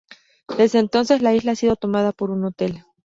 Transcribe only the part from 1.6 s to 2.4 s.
tomada por